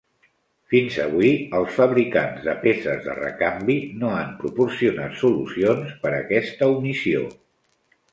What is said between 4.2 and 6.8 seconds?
han proporcionat solucions per aquesta